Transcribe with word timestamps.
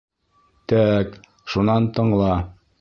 Тә-ә-әк, 0.73 1.15
шунан 1.53 1.93
тыңла! 2.01 2.35